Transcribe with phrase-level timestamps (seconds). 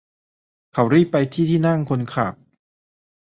[0.73, 2.33] เขารีบไปที่ที่นั่งคนขับ